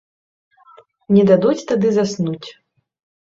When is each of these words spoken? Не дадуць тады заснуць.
Не 1.17 1.25
дадуць 1.31 1.67
тады 1.73 1.93
заснуць. 1.99 2.49